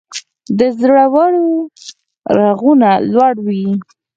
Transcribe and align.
د 0.57 0.59
زړورو 0.79 1.45
ږغونه 2.37 2.89
لوړ 3.13 3.33
وي. 3.45 3.67